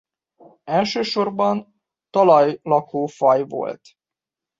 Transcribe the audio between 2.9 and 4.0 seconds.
faj volt.